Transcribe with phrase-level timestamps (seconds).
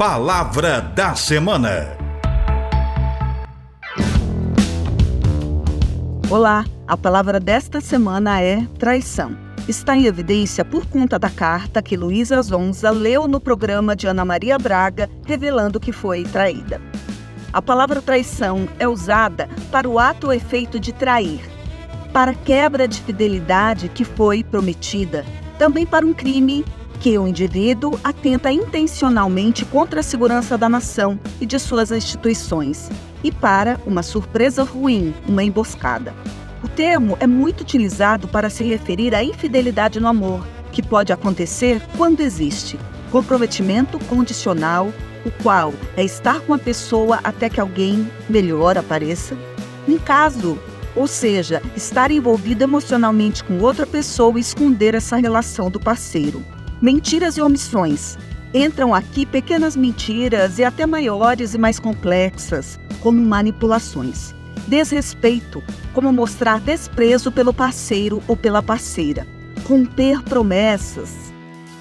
[0.00, 1.94] Palavra da Semana.
[6.30, 9.36] Olá, a palavra desta semana é traição.
[9.68, 14.24] Está em evidência por conta da carta que Luísa Zonza leu no programa de Ana
[14.24, 16.80] Maria Braga, revelando que foi traída.
[17.52, 21.42] A palavra traição é usada para o ato ou efeito de trair,
[22.10, 25.26] para quebra de fidelidade que foi prometida,
[25.58, 26.64] também para um crime
[27.00, 32.90] que o indivíduo atenta intencionalmente contra a segurança da nação e de suas instituições,
[33.24, 36.14] e para uma surpresa ruim, uma emboscada.
[36.62, 41.80] O termo é muito utilizado para se referir à infidelidade no amor, que pode acontecer
[41.96, 42.78] quando existe
[43.10, 44.92] comprometimento condicional,
[45.24, 49.36] o qual é estar com a pessoa até que alguém melhor apareça.
[49.88, 50.58] Um caso,
[50.94, 56.44] ou seja, estar envolvido emocionalmente com outra pessoa e esconder essa relação do parceiro.
[56.80, 58.16] Mentiras e omissões.
[58.54, 64.34] Entram aqui pequenas mentiras e até maiores e mais complexas, como manipulações.
[64.66, 69.26] Desrespeito, como mostrar desprezo pelo parceiro ou pela parceira.
[69.68, 71.30] Romper promessas.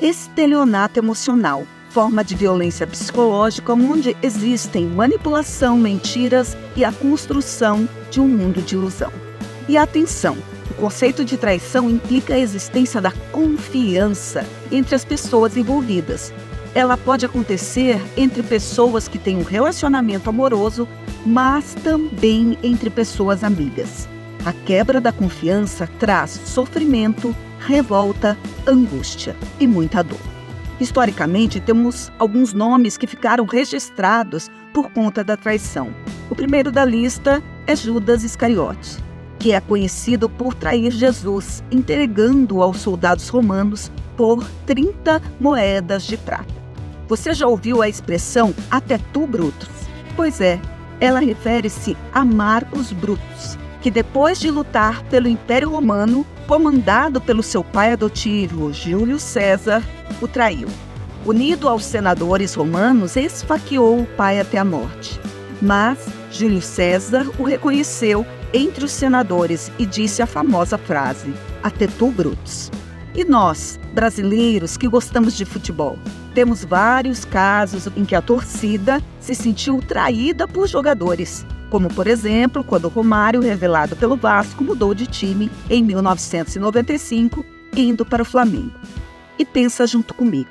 [0.00, 8.26] Estelionato emocional, forma de violência psicológica onde existem manipulação, mentiras e a construção de um
[8.26, 9.12] mundo de ilusão.
[9.68, 10.38] E atenção,
[10.76, 16.32] conceito de traição implica a existência da confiança entre as pessoas envolvidas.
[16.74, 20.86] Ela pode acontecer entre pessoas que têm um relacionamento amoroso,
[21.24, 24.08] mas também entre pessoas amigas.
[24.44, 30.20] A quebra da confiança traz sofrimento, revolta, angústia e muita dor.
[30.78, 35.94] Historicamente, temos alguns nomes que ficaram registrados por conta da traição.
[36.28, 39.06] O primeiro da lista é Judas Iscariote
[39.46, 46.52] que é conhecido por trair Jesus, entregando aos soldados romanos por 30 moedas de prata.
[47.06, 49.68] Você já ouviu a expressão até tu, Brutus?
[50.16, 50.60] Pois é,
[50.98, 57.62] ela refere-se a Marcos Brutus, que depois de lutar pelo Império Romano, comandado pelo seu
[57.62, 59.80] pai adotivo Júlio César,
[60.20, 60.66] o traiu.
[61.24, 65.20] Unido aos senadores romanos, esfaqueou o pai até a morte.
[65.62, 72.10] Mas Júlio César o reconheceu entre os senadores e disse a famosa frase: Até tu,
[72.10, 72.70] Brutus.
[73.14, 75.98] E nós, brasileiros que gostamos de futebol,
[76.34, 82.62] temos vários casos em que a torcida se sentiu traída por jogadores, como por exemplo
[82.62, 87.42] quando Romário, revelado pelo Vasco, mudou de time em 1995,
[87.74, 88.78] indo para o Flamengo.
[89.38, 90.50] E pensa junto comigo.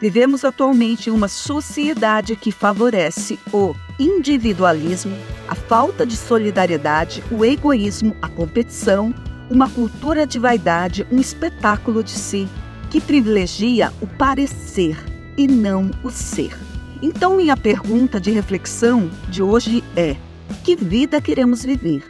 [0.00, 5.16] Vivemos atualmente em uma sociedade que favorece o individualismo,
[5.48, 9.12] a falta de solidariedade, o egoísmo, a competição,
[9.50, 12.48] uma cultura de vaidade, um espetáculo de si,
[12.90, 14.96] que privilegia o parecer
[15.36, 16.56] e não o ser.
[17.02, 20.16] Então, minha pergunta de reflexão de hoje é:
[20.64, 22.04] que vida queremos viver?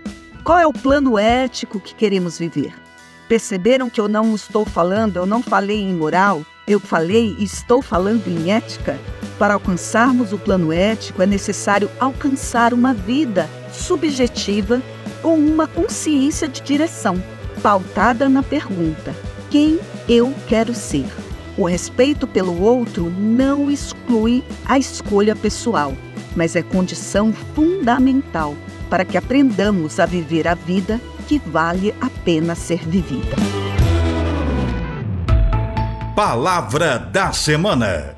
[0.44, 2.75] Qual é o plano ético que queremos viver?
[3.28, 7.82] Perceberam que eu não estou falando, eu não falei em moral, eu falei e estou
[7.82, 8.98] falando em ética?
[9.38, 14.82] Para alcançarmos o plano ético, é necessário alcançar uma vida subjetiva
[15.22, 17.22] com uma consciência de direção,
[17.62, 19.15] pautada na pergunta:
[19.48, 19.78] quem
[20.09, 21.06] eu quero ser?
[21.56, 25.93] O respeito pelo outro não exclui a escolha pessoal,
[26.37, 28.54] mas é condição fundamental
[28.88, 33.37] para que aprendamos a viver a vida que vale a pena ser vivida.
[36.15, 38.17] Palavra da Semana.